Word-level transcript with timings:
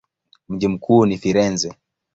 Mji 0.49 0.67
mkuu 0.67 1.05
ni 1.05 1.17
Firenze. 1.17 1.73